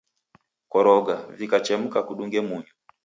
[0.71, 2.73] Koroga, vikachemka na kudunge munyu.